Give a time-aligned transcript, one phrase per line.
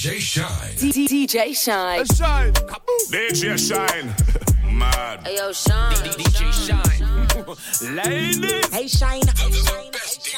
[0.00, 0.46] DJ Shynn.
[0.78, 2.06] DJ Shynn.
[2.06, 2.54] Shynn.
[3.12, 4.06] DJ Shynn.
[4.74, 5.26] Mad.
[5.26, 5.92] Hey, yo, Shynn.
[6.16, 7.94] DJ Shynn.
[7.94, 8.68] Ladies.
[8.72, 9.20] Hey, Shynn.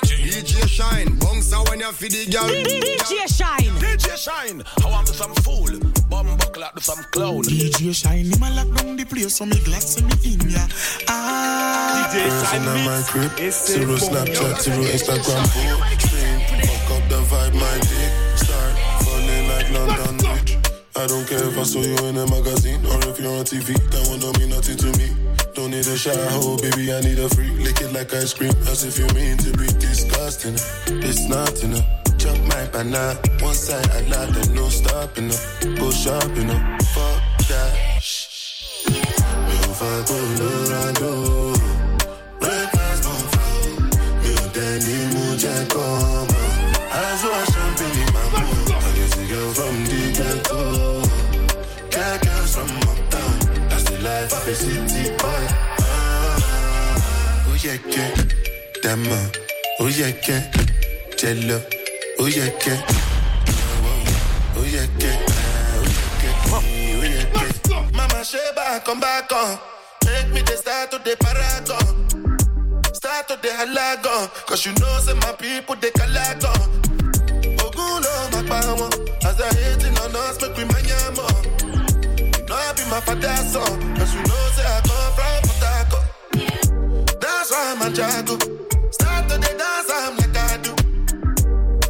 [0.02, 1.16] DJ Shynn.
[1.16, 2.48] Bounce when you feed the girl.
[2.48, 3.72] DJ Shynn.
[3.78, 4.64] DJ Shynn.
[4.84, 5.78] I want to some fool.
[6.10, 7.44] Bum buckle out to some clown.
[7.44, 8.32] DJ Shynn.
[8.32, 10.66] Him a lock down the place so me glad see me in ya.
[11.08, 12.10] Ah.
[12.10, 13.52] DJ Shynn in my crib.
[13.52, 15.46] Zero Snapchat, zero Instagram.
[16.82, 17.91] Fuck up the vibe, my
[21.02, 23.74] I don't care if I saw you in a magazine or if you're on TV.
[23.90, 25.10] That one don't mean nothing to me.
[25.52, 27.50] Don't need a shower, oh baby, I need a free.
[27.58, 30.54] Lick it like ice cream, as if you mean to be disgusting.
[31.02, 31.82] It's not enough.
[32.22, 35.34] Chop my banana, one side I like and no stopping.
[35.74, 36.60] Push up, you know.
[36.94, 37.18] Fuck
[37.50, 37.74] that.
[38.86, 41.21] If I go Lorado, breakfast
[54.54, 54.58] Oh
[57.64, 58.14] yeah, yeah,
[58.82, 59.30] Dama.
[59.80, 60.42] Oh yeah, yeah,
[61.16, 61.58] Jello.
[62.18, 62.84] Oh yeah, yeah.
[64.54, 65.16] Oh yeah, yeah.
[66.52, 66.60] Oh
[67.02, 67.90] yeah, yeah.
[67.94, 69.58] Mama Sheba, come back on.
[70.04, 72.08] Make me the start to the paragon.
[72.92, 74.28] Start to the halagon.
[74.46, 76.82] Cause you know, say my people, they calagon.
[77.56, 78.90] Ogulo, oh, my power.
[79.24, 80.82] As I hate in on us, make we my
[82.92, 83.96] my father's son.
[83.96, 85.98] Cause you know, say I come from Potako.
[87.22, 88.36] That's why I'm a jago.
[88.90, 90.72] Start to the dance, I'm like I do.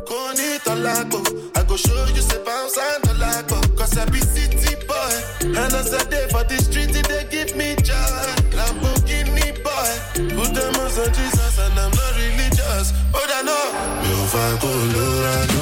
[0.06, 1.20] Koni tolago.
[1.58, 3.58] I go show you say bounce and tolago.
[3.77, 5.14] Cause I be city boy.
[5.41, 8.28] And as I day for the street, they give me joy.
[8.58, 9.91] Lamborghini boy.
[10.39, 12.92] Put them on Jesus and I'm not religious.
[13.11, 13.67] But I know.
[14.03, 15.62] Mi ò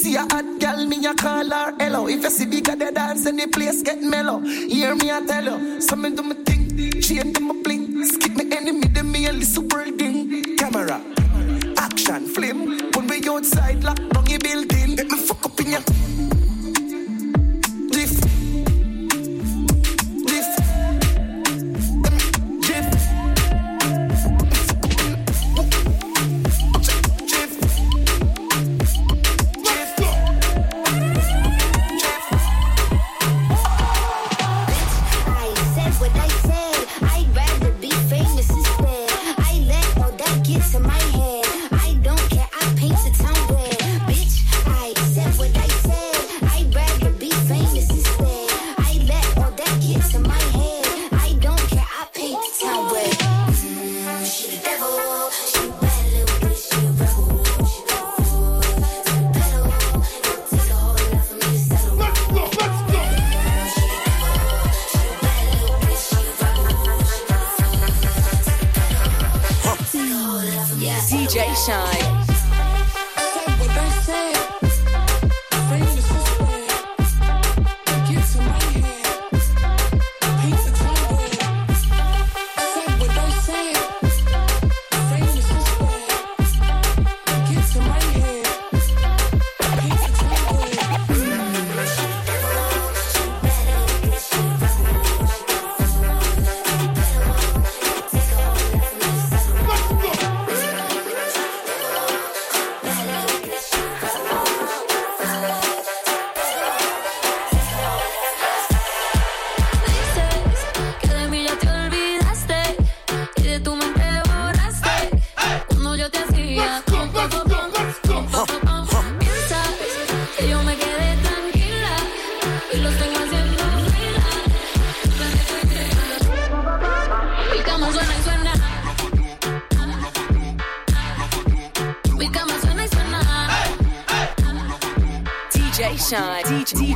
[0.00, 2.06] see a hot girl, me a call her hello.
[2.08, 4.40] If you see bigger the dance, and the place get mellow.
[4.40, 8.34] Hear me I tell you, so me do me thing, chain to my bling, skip
[8.34, 10.56] me enemy, then me a little world thing.
[10.56, 11.00] Camera,
[11.76, 12.90] action, flame.
[12.94, 14.69] When we outside, lock down your building,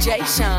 [0.05, 0.54] Jay Sean.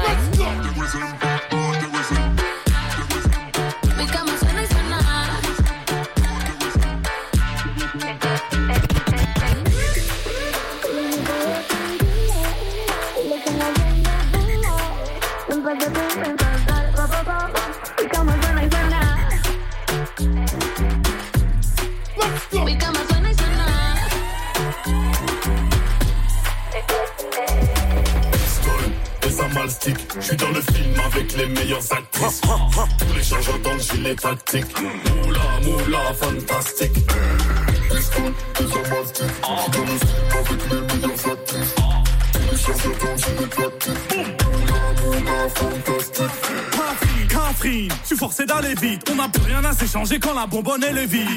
[49.75, 51.27] À s'échanger quand la bonbonne est vide.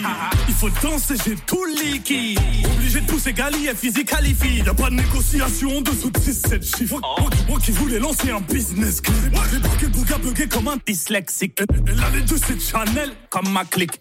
[0.48, 2.38] Il faut danser, j'ai tout liquide.
[2.76, 4.58] Obligé de pousser Gali et physique qualifie.
[4.64, 7.00] Y'a pas de négociation en dessous de 6-7 chiffres.
[7.18, 9.02] Moi, qui- moi qui voulais lancer un business.
[9.32, 11.58] Moi j'ai bloqué le bouga bugué comme un dyslexique.
[11.58, 13.98] Elle, elle a les deux, c'est Chanel comme ma clique.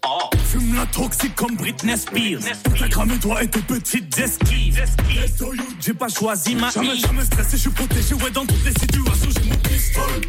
[0.52, 2.40] Fume la toxique comme Britney Spears.
[2.78, 4.84] T'as cramé toi et tes petites esquives.
[5.80, 8.14] J'ai pas choisi ma Jamais, jamais stressé, je suis protégé.
[8.14, 10.28] Ouais, dans toutes les situations, j'ai mon pistolet.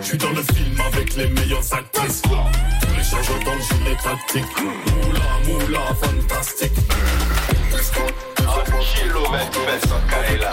[0.00, 2.22] Je suis dans le film avec les meilleures actrices.
[2.22, 4.44] Tous les dans le gilet tactique.
[4.60, 6.72] Moula, moula, fantastique.
[8.94, 10.52] Kilo pesa kaila.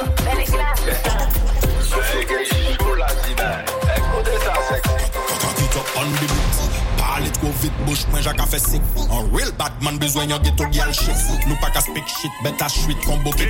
[1.82, 2.38] Sofege
[2.78, 3.64] chula dina.
[3.96, 6.98] Écoutez ça, c'est Cock it up on the beat.
[6.98, 8.82] Parle trop vite, bouche moins Jacques a fait sick.
[9.12, 11.16] Un real bad man besoin yon ghetto girl shit.
[11.48, 12.68] Nous pas qu'à speak shit, bet à
[13.06, 13.46] combo kit.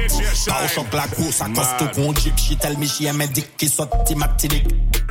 [0.47, 2.59] Pas au choc la grosse, à coste qu'on jeep shit.
[2.63, 3.91] Elle me chie, mais dick qui saute.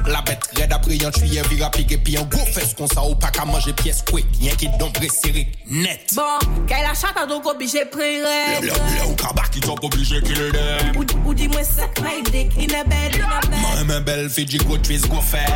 [0.06, 3.14] La bête raide après yon tuyé, vira pique, puis un gros fesse qu'on ça ou
[3.14, 4.26] pas qu'à manger pièce quick.
[4.40, 6.12] Y'en qui donc serré, net.
[6.14, 6.22] Bon,
[6.66, 8.04] qu'elle achète à donc obligé prendre.
[8.04, 10.98] Le, le, le, ou kaba qui top obligé qu'il le.
[10.98, 13.60] Ou, ou dis-moi ça, my dick in a bed, in a bed.
[13.60, 15.48] Moi, même belle fille, go twist, go fess.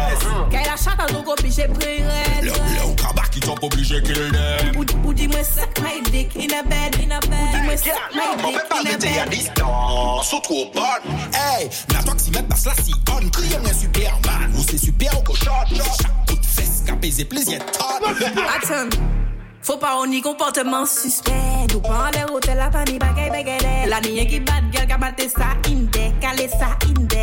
[0.51, 2.43] Qu'elle achète à donc obligé Le, prendre.
[2.43, 4.79] le, ou kaba qui top obligé qu'il le.
[4.79, 7.39] Ou, ou dis-moi ça, my dick in a bed, in a bed.
[7.53, 9.31] Ou dis-moi ça, my dick in a bed.
[9.31, 11.15] distance, ou trop bonne.
[11.35, 15.15] Hey, n'a toi que si mettre là si on crie un Superman Ou se super
[15.17, 18.09] ou koshot Chak kout fes ka peze plezyen ton
[18.57, 19.18] Atan
[19.63, 21.33] Faut pas on y comportement suspect.
[21.73, 23.87] Nous pas les hôtels la pani bagay bagay.
[23.89, 27.15] La niye qui bad girl qui maté ça inde, calé ça inde.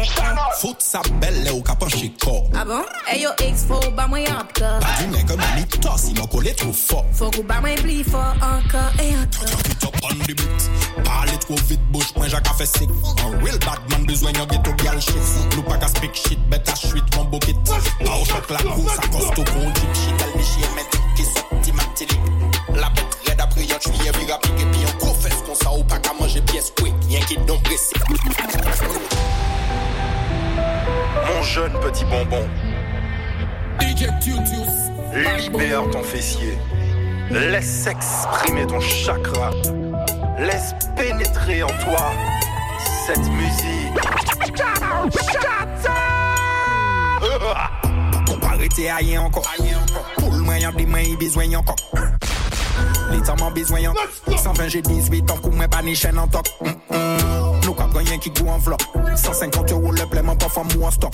[0.59, 2.43] Fout sa belle ou qu'a penché corps.
[2.55, 2.81] Ah bon?
[3.07, 4.79] Hey yo ex faut ba moi encore.
[4.79, 7.05] Pas du nègre manito si mon collé trop fort.
[7.13, 9.49] Faut qu'on ba moi plus fort encore et encore.
[9.83, 10.69] Up on the beat.
[11.03, 12.89] Parle trop vite, bouche point Jacques a fait sick.
[13.23, 15.15] Un real bad man besoin yon ghetto girl shit.
[15.55, 17.55] Nous pas qu'à speak shit, bête à shit, combo kit.
[18.05, 20.13] Pas au choc la grosse, à coste qu'on jeep shit.
[20.23, 20.85] Elle me chie, mais
[21.15, 21.54] qui saute.
[22.75, 25.83] La bête raide après yon tuyé, vira pique, puis un gros fesse qu'on ça ou
[25.83, 26.93] pas qu'à manger pièce quick.
[27.09, 27.95] Y'en qui donc pressé.
[31.27, 32.47] Mon jeune petit bonbon,
[33.79, 34.07] DJ
[35.13, 36.57] libère ton fessier.
[37.31, 39.51] Laisse s'exprimer ton chakra.
[40.37, 42.11] Laisse pénétrer en toi
[43.05, 43.93] cette musique.
[48.25, 49.45] Pour arrêter à rien encore.
[50.17, 51.75] Pour le moyen des mains, il besoin encore
[53.15, 53.79] split en besoin.
[54.27, 56.47] 120 G18 en coup, mais pas ni chaîne en top.
[56.61, 57.65] Mm, mm.
[57.65, 58.79] Nous qu'a rien qui goût en vlog.
[59.15, 61.13] 150 euros le plein, mon parfum ou en stock.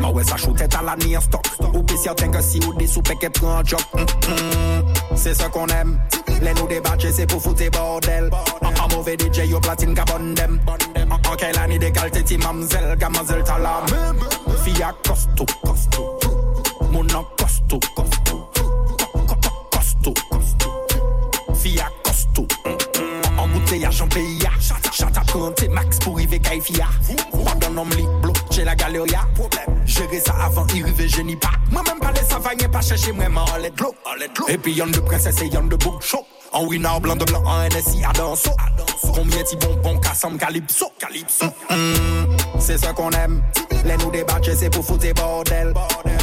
[0.00, 1.44] Ma ouais, ça chou à la ni en stock.
[1.74, 3.80] Ou pis certain que si ou des soupes qui prend un job.
[3.94, 6.00] Mm, c'est ce qu'on aime.
[6.40, 8.30] Les nous débattent, c'est pour foutre bordel.
[8.62, 10.60] En mauvais DJ, yo platine gabon dem.
[11.30, 13.86] Ok, la ni décalte, ti mamzel, gamazel talam.
[14.64, 16.18] Fia costaud, costaud.
[16.90, 18.21] Mon nom costaud, costaud.
[26.60, 26.88] fia
[27.32, 29.26] Abandon nom li blok la galeria.
[29.86, 31.84] Jere sa avan i rive jeni pa Mwen
[33.62, 33.94] let glo
[34.48, 35.76] Epi yon de prenses e de
[36.52, 38.50] En winner blanc de blanc en NSI à danso.
[39.14, 40.92] Combien ti bonbon cassam calypso?
[40.98, 41.46] Calypso.
[41.70, 42.58] Mm-hmm.
[42.58, 43.42] C'est ce qu'on aime.
[43.84, 45.72] Les nous débattre c'est pour foutre bordel.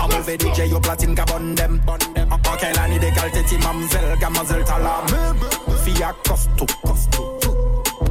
[0.01, 5.01] Enlever DJ yo platine cabonne dem En quelle année décalté ti mamzel t'as la
[5.83, 6.67] Fille à costaud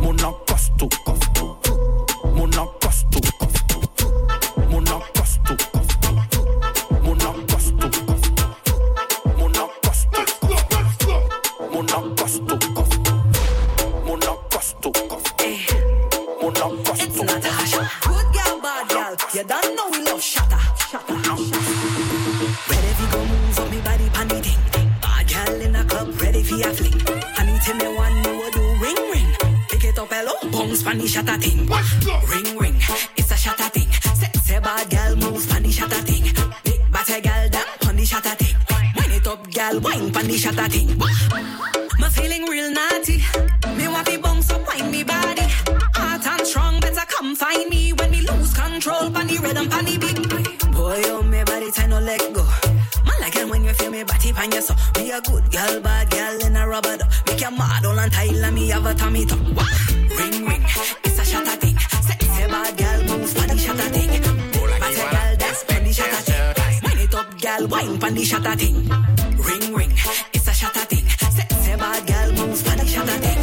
[0.00, 0.14] Mon
[0.46, 1.17] costaud.
[30.68, 31.66] Bounce pan shatter thing.
[32.28, 32.76] Ring ring,
[33.16, 33.90] it's a shatter thing.
[34.14, 36.24] Sexy bad girl move pan shatter thing.
[36.64, 38.56] Big bad girl down pan shatter thing.
[38.96, 40.98] Wind it up, girl, wine pan shatter thing.
[41.98, 43.22] My feeling real naughty.
[43.76, 45.46] Me want to bounce up, wine me body.
[45.94, 49.10] Hot and strong, better come find me when me lose control.
[49.10, 50.72] Pan the rhythm, pan the beat.
[50.72, 52.44] Boy, oh me body tight, no let go.
[53.06, 54.74] Man like when you feel me body pan your so.
[54.96, 57.10] Me a good girl, bad girl in a rubber duck.
[57.26, 59.38] Make your model and tile and me have a tummy tuck.
[67.70, 68.76] Wine pan the shatter thing.
[69.36, 69.92] Ring ring,
[70.32, 71.06] it's a shatter thing.
[71.36, 73.40] Sexy bad girl move pan the shatter thing.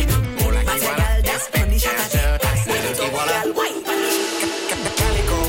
[0.65, 2.25] Bad girl dance pan the shatter thing.
[2.67, 4.45] Wind it up, girl, wine pan the shatter.
[4.99, 5.39] Calico,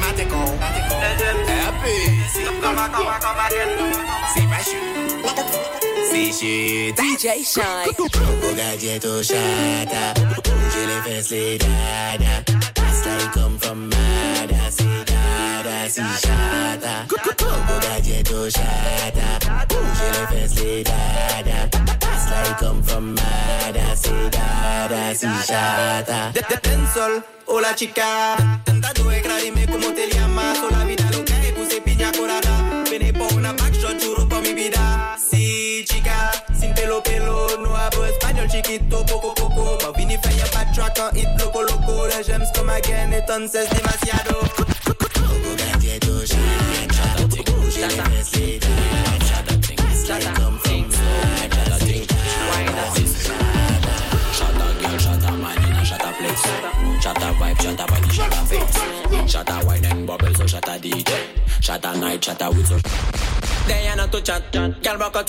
[0.00, 0.42] Matico,
[1.48, 1.98] Happy.
[4.34, 4.82] C'est pas chou.
[6.10, 6.94] C'est chut.
[6.98, 7.88] DJ Shynn.
[7.98, 10.04] Au gadget au chata.
[10.44, 12.34] Bouger les fesses, les dada.
[12.74, 15.11] That's like come from Mada.
[15.64, 15.68] Au
[18.50, 19.38] chata.
[19.68, 21.68] Bouger les fesses, les dada.
[22.00, 23.94] That's like come from Mada.
[24.32, 26.32] Dada, c'est chata.
[26.64, 28.36] Dancehall, hola chica.
[29.70, 30.58] Cómo te llamas.
[30.58, 32.82] O la vida loca y puse piña colada.
[32.90, 35.16] Vene por una backshot, churro por mi vida.
[35.30, 37.46] Sí, chica, sin pelo pelo.
[37.58, 39.78] No hablo español, chiquito, poco poco.
[39.84, 42.08] Ma vini falla backtrack hit loco loco.
[42.08, 44.40] La come again, entonces demasiado.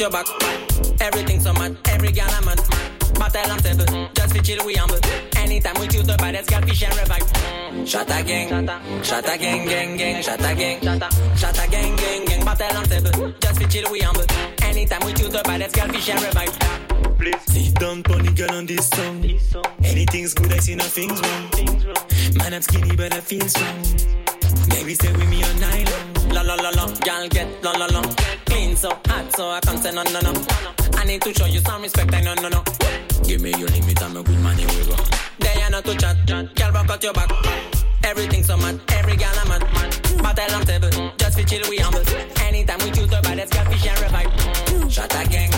[0.03, 0.27] Your back.
[0.99, 2.45] Everything so mad, every girl I'm.
[2.45, 4.99] Battle and table, just fi chill we humble.
[5.37, 7.23] Anytime we choose the baddest girl, fish and revive.
[7.87, 8.49] Shatta gang,
[9.01, 10.79] shatta gang, gang, gang, shatta gang,
[11.37, 12.22] shatta gang, gang, gang.
[12.45, 14.25] Battle and table, just fi chill we humble.
[14.63, 16.59] Anytime we choose the baddest girl, fish and revive.
[17.17, 19.23] Please Sit down, pony girl on this song.
[19.83, 21.49] Anything's good, I see nothing's wrong.
[22.35, 23.81] Man, I'm skinny, but I feel strong.
[24.69, 26.29] Baby, stay with me all night long.
[26.33, 28.01] La la la la, girl get la la la.
[28.45, 30.33] Clean so hot, so I can't say no no no.
[30.95, 32.63] I need to show you some respect, I no no no.
[33.23, 34.95] Give me your limit, I'm a good man, here we go.
[35.39, 36.55] They are not to chat, chat.
[36.55, 37.72] Girl, rock out your back.
[38.03, 39.63] Everything so mad, every girl I'm mad.
[40.21, 42.03] Battle and table, just fi chill we humble.
[42.41, 44.27] Anytime we choose the baddest girl, fish and revive.
[44.91, 45.51] Shatta gang,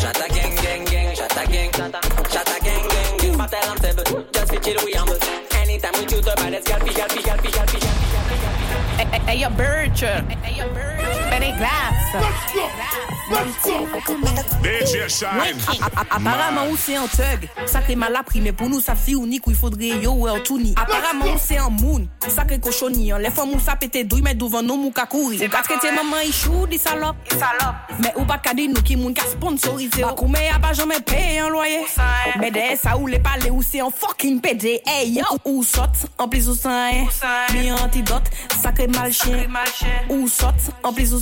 [0.00, 3.38] shatta gang, gang, gang, shatta gang, shatta gang, gang, gang.
[3.38, 5.18] Battle and table, just fi chill we humble.
[5.56, 8.12] Anytime we choose the baddest girl, fish, girl, fish, girl, fish, girl, fish, girl, fish,
[8.12, 9.20] girl, fish, girl, fish, girl.
[9.26, 11.01] Hey, yo, Birch.
[11.32, 12.12] Benny Glass.
[14.62, 15.56] DJ Shine.
[16.10, 19.54] Aparaman ou se an tug, sakre malapri, me pou nou sa fi ou ni kou
[19.54, 20.74] ifodre yo ou el touni.
[20.76, 24.36] Aparaman ou se an moun, sakre koshoni an, le fon mou sa pete douy, men
[24.36, 25.40] douvan nou mou kakouri.
[25.40, 27.16] Ou ka trete maman ichou di salop,
[28.02, 30.02] men ou pa kade nou ki moun ka sponsorize.
[30.02, 31.80] Bakoume ya pa jome peye an loye,
[32.42, 34.80] men de sa ou le pale ou se an fucking pede.
[34.84, 37.08] Hey yo, ou sot, an plis ou san,
[37.56, 39.48] mi antidote, sakre mal chen,
[40.12, 41.21] ou sot, an plis ou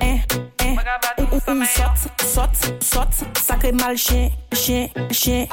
[0.00, 0.18] hein,
[0.60, 0.74] hein.
[1.18, 5.46] Ou, ou, ou, saute, saute, saute, sacré mal chien, chien, chien.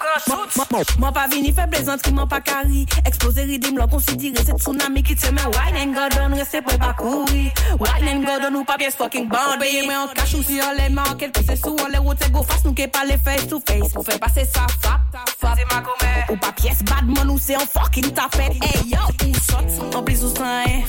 [1.00, 2.86] Moi pas venu faire plaisante qui m'en pas carré.
[3.06, 5.42] Exploser et dîmes, l'on considère cette tsunami qui te met.
[5.42, 7.52] Wine and Gordon, restez prêts pas courir.
[7.80, 9.58] Wine and Gordon ou pas bien fucking bandit.
[9.60, 12.32] Payez moi en cash ou si on les marque, quelque chose sous on les routes,
[12.32, 13.94] go face, nous qui pas les face to face.
[13.94, 16.26] Pour faire passer ça, ça, ça, c'est ma commère.
[16.30, 18.54] Ou pas pièce, badman ou c'est un fucking tapette.
[18.62, 20.84] Hey yo, ou saute, en plus ou sans, hein.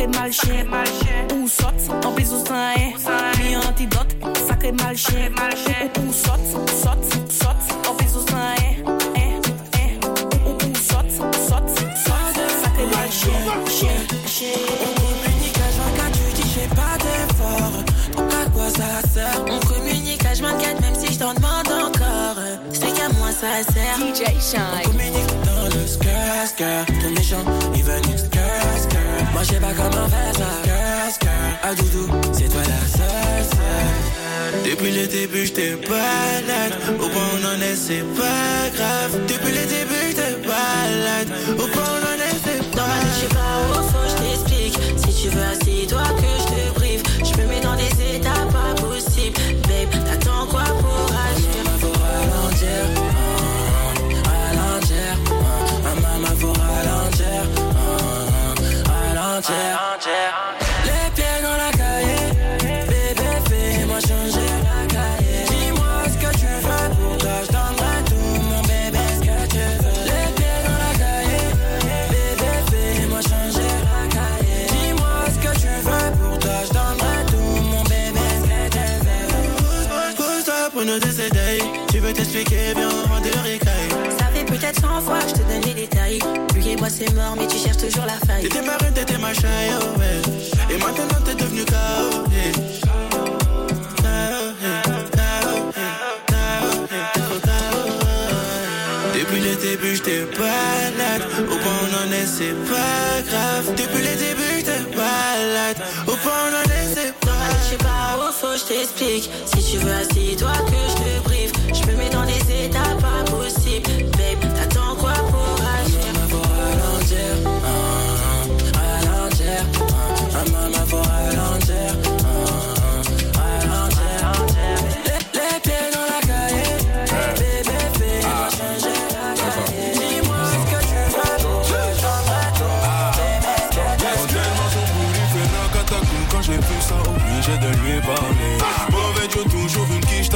[0.00, 0.66] Sacré mal chien.
[1.34, 3.32] Ou saute, en plus ou ça, hein.
[3.44, 4.16] Mi antidote,
[4.48, 5.20] sacré mal chien.
[5.98, 6.40] Ou, saute,
[6.82, 8.74] saute, saute, en plus ou ça, hein.
[8.86, 9.40] Hein,
[9.74, 10.08] hein.
[10.46, 13.30] Ou, saute, saute, saute, sacré mal chien,
[13.68, 13.88] chien,
[14.26, 14.48] chien.
[14.96, 17.84] communique H24, tu dis je fais pas d'effort.
[18.16, 22.42] Donc à quoi ça sert On communique H24 même si je t'en demande encore.
[22.72, 23.98] C'est qu'à moi ça sert.
[23.98, 24.82] DJ Shine.
[24.82, 26.86] communique dans le skirt, skirt.
[27.02, 28.59] Ton méchant, il veut nous skirt, skirt.
[29.40, 30.50] Moi je sais pas comment faire ça.
[30.62, 31.30] Skirt, skirt.
[31.62, 34.70] Ah doudou, c'est toi la seule, seule.
[34.70, 36.74] Depuis le début, j'étais balade.
[36.90, 39.18] Au point où on en est, c'est pas grave.
[39.26, 41.32] Depuis le début, j'étais balade.
[41.58, 43.89] Au point où on en est, c'est pas grave.
[82.48, 84.18] Bien de.
[84.18, 86.18] Ça fait peut-être 100 fois, je te donne les détails.
[86.54, 88.44] Lui et moi c'est mort, mais tu cherches toujours la faille.
[88.44, 90.74] T'étais ma reine, t'étais ma chaille, oh ouais.
[90.74, 92.24] Et maintenant t'es devenu KO,
[99.14, 101.22] Depuis le début, j'étais balade.
[101.40, 103.74] Au point où on en est, c'est pas grave.
[103.76, 105.76] Depuis le début, j'étais balade.
[106.06, 107.56] Au point où on en est, c'est pas grave.
[107.64, 109.30] Je sais pas où faut, je t'explique.
[109.44, 111.29] Si tu veux, assis-toi que je te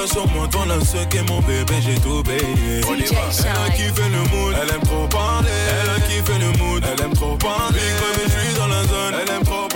[0.04, 3.22] t'as sur moi dans la ce est mon bébé j'ai tout payé On y va.
[3.38, 4.54] Elle a kiffé le mood.
[4.62, 5.48] Elle aime trop parler.
[5.82, 6.84] Elle a kiffé le mood.
[6.84, 7.80] Elle aime trop parler.
[8.00, 9.14] Comme je suis dans la zone.
[9.22, 9.73] Elle aime trop parler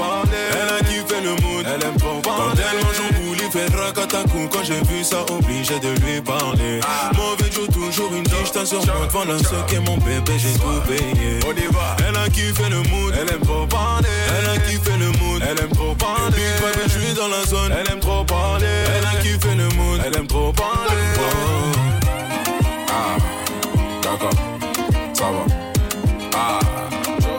[1.22, 1.66] Le mood.
[1.66, 2.38] Elle aime trop parler.
[2.38, 6.78] Quand elle mange son boulot fait racatacou Quand j'ai vu ça obligé de lui parler.
[7.16, 9.06] Mauvais Dieu toujours une quiche t'as sur moi.
[9.08, 11.40] Devant la mon bébé j'ai tout payé.
[11.44, 11.96] On y va.
[12.06, 13.14] Elle a kiffé le mood.
[13.20, 14.08] Elle aime trop parler.
[14.38, 15.42] Elle a kiffé le mood.
[15.42, 16.36] Elle aime trop parler.
[16.36, 17.72] Big je suis dans la zone.
[17.72, 18.66] Elle aime trop parler.
[18.96, 20.00] Elle a kiffé le mood.
[20.06, 21.02] Elle aime trop parler.
[22.90, 23.16] Ah.
[24.02, 24.30] D'accord.
[25.12, 25.44] Ça va.
[26.36, 26.60] Ah.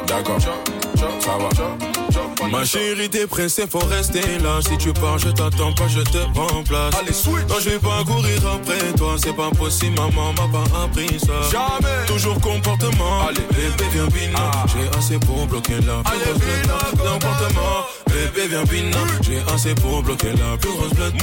[0.06, 0.42] D'accord.
[0.42, 2.09] Ça va
[2.52, 4.60] Ma chérie, t'es pressée, faut rester là.
[4.62, 6.96] Si tu pars, je t'attends pas, je te remplace.
[7.00, 7.48] Allez, switch.
[7.48, 11.42] Non, je vais pas courir après toi, c'est pas possible, maman m'a pas appris ça.
[11.52, 12.06] Jamais.
[12.08, 13.28] Toujours comportement.
[13.28, 14.52] Allez, bébé, viens bina.
[14.68, 16.70] J'ai assez pour bloquer la plus grosse blette.
[16.92, 17.86] Comportement.
[18.08, 18.98] Bébé, viens bina.
[19.22, 21.14] J'ai assez pour bloquer la plus grosse blette.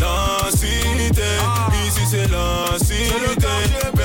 [0.00, 1.22] La cité,
[1.86, 3.99] ici c'est la cité.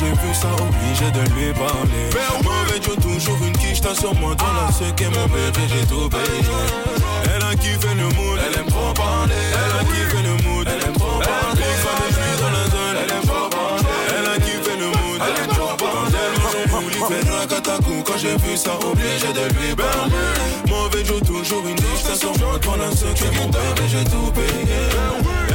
[0.00, 2.08] J'ai vu ça obligé de lui parler.
[2.42, 5.86] Mauvais Dieu toujours une quiche t'as sur moi dans la ce qu'est mon bébé j'ai
[5.86, 6.48] tout payé.
[7.24, 9.34] Elle a kiffé le mood, elle aime trop parler.
[9.52, 11.70] Elle a kiffé le mood, elle aime trop parler.
[11.84, 13.96] Quand je suis dans la zone, elle aime trop parler.
[14.16, 16.28] Elle a kiffé le mood, elle aime trop parler.
[16.70, 20.24] Bouli fait racatacou quand j'ai vu ça obligé de lui parler.
[20.68, 24.04] Mauvais Dieu toujours une quiche t'as sur moi dans la ce qu'est mon bébé j'ai
[24.04, 25.49] tout payé.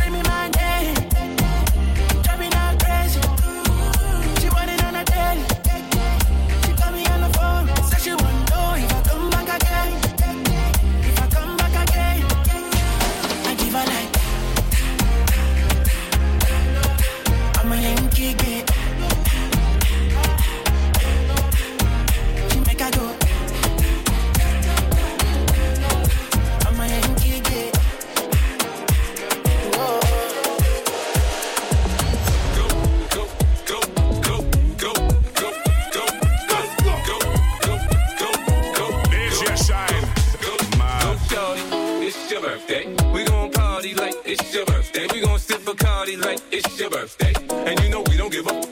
[0.00, 0.27] Hear
[47.82, 48.67] you know we don't give up,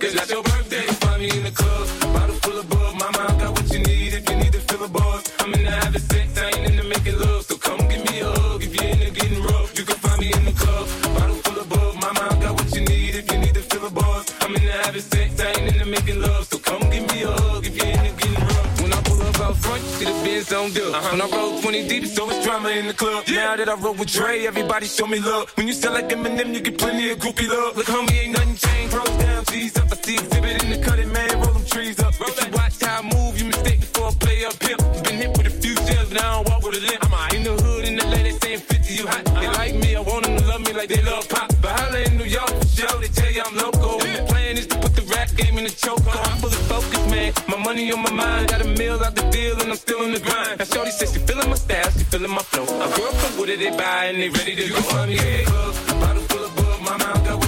[20.73, 20.95] the Benz on dub.
[20.95, 21.11] Uh-huh.
[21.13, 23.25] When I roll 20 deep, so it's drama in the club.
[23.29, 25.51] Now that I roll with Dre, everybody show me love.
[25.57, 27.77] When you sell like Eminem, you get plenty of groupie love.
[27.77, 28.95] Look, homie, ain't nothing changed.
[28.95, 29.93] Roll down, G's up.
[29.93, 31.31] I see exhibit in the cutting, man.
[31.41, 32.19] Roll them trees up.
[32.21, 34.77] Roll If you watch how I move, you mistake before I play up here.
[35.05, 37.01] Been hit with a few shells, but I don't walk with a limp.
[37.05, 39.25] I'm in the hood, in the lady saying 50, you hot.
[39.25, 39.59] They uh-huh.
[39.59, 41.53] like me, I want them to love me like they love pop.
[41.61, 43.99] But holla in New York for show, they tell you I'm local.
[43.99, 46.01] The plan is to put the rap game in the choke.
[46.01, 46.31] Uh-huh.
[46.31, 47.33] I'm fully focused, man.
[47.49, 50.13] My money on my mind, got a meal out the deal, and I'm still in
[50.13, 50.59] the grind.
[50.59, 52.65] Now, Shorty says she feeling my style, she feeling my flow.
[52.65, 54.81] A girl come with it, they buy, and they ready to go.
[54.91, 57.46] I'm yeah, club, bottle full of bug, my mouth got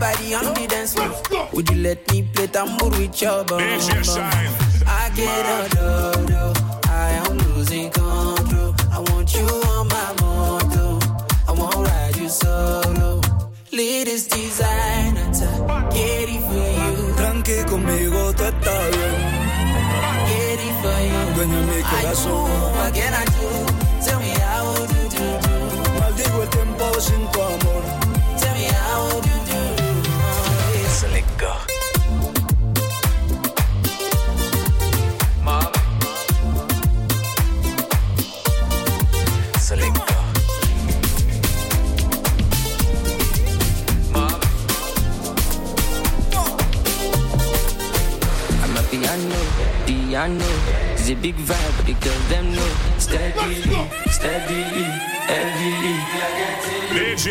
[0.00, 1.48] body on the dance floor.
[1.52, 3.60] Would you let me play tambour with your bum?
[3.60, 4.30] DJ bum?
[4.32, 4.86] Shynn.
[4.88, 6.42] I get a do do.
[6.88, 8.74] I am losing control.
[8.96, 10.98] I want you on my moto.
[11.48, 13.20] I won't ride you solo.
[13.72, 15.28] Latest designer,
[15.92, 16.96] get it for you.
[17.18, 19.16] Tranqui conmigo, tú estás bien.
[20.30, 21.20] Get it for you.
[21.36, 22.32] Dueño de mi corazón.
[22.32, 23.48] I do, what can I do?
[24.04, 25.60] Tell me how do do do.
[26.00, 27.99] Maldigo el tiempo sin tu amor.
[31.40, 31.52] go.
[48.62, 49.40] I'm a piano,
[49.86, 50.44] piano.
[50.92, 52.70] It's a big vibe, but the girls them know.
[52.98, 53.62] Steady,
[54.10, 54.62] steady,
[55.30, 56.20] heavy.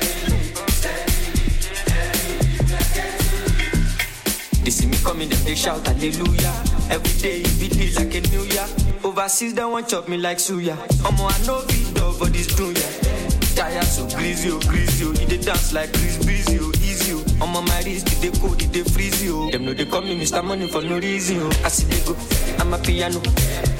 [4.65, 6.53] They see me coming, them they shout hallelujah.
[6.91, 8.67] Every day it be like a new year.
[9.05, 10.77] Overseas they want chop me like suya.
[11.03, 13.55] Omo I know beat dog, but it's true yeah.
[13.57, 15.13] Tire so greasy, oh greasy, oh.
[15.13, 17.25] He dey dance like Chris Breezy, oh easy, oh.
[17.45, 19.51] I'm on my wrist, they cold, they freeze, oh.
[19.51, 20.45] Them know they call me Mr.
[20.45, 21.51] Money for no reason, oh.
[21.65, 22.17] I see they go,
[22.59, 23.21] I'm a piano.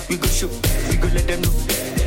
[0.09, 0.49] We go show,
[0.91, 1.53] we go let them know.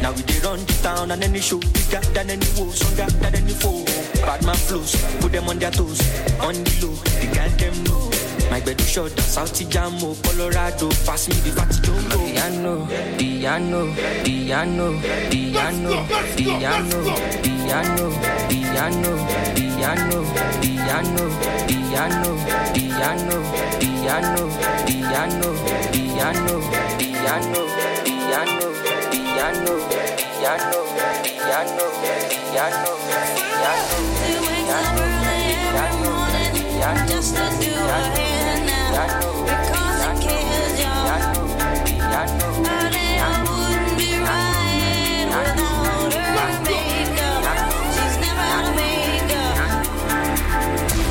[0.04, 3.36] Now we dey run the town and any show bigger than any woe, stronger than
[3.36, 3.86] any foe.
[4.26, 6.02] Bad man flows, put them on their toes,
[6.42, 8.12] on the low, the girl them know.
[8.52, 12.18] My bed is short, South Jamo, Colorado, pass me the fatty don't go.
[12.18, 12.86] Piano,
[13.18, 13.94] piano,
[14.26, 15.00] piano,
[15.32, 17.04] piano, piano,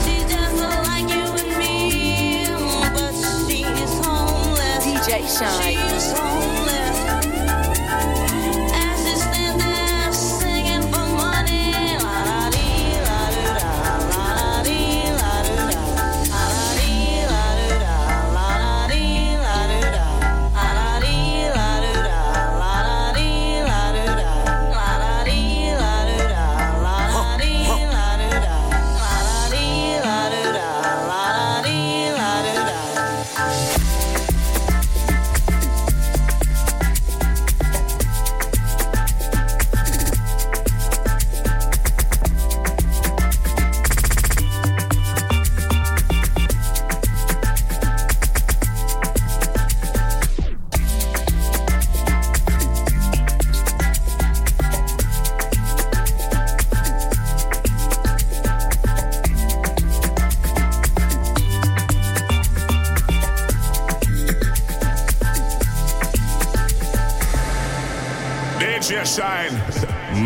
[0.05, 2.47] She's just like you and me.
[4.81, 6.62] DJ Shynn.